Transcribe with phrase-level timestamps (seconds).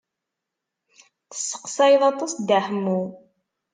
[1.29, 3.01] Tesseqsayeḍ aṭas Dda Ḥemmu.